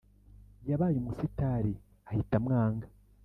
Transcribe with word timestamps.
Yabaye 0.69 0.95
umusitari 0.99 1.73
ahita 2.09 2.35
amwanga 2.39 2.87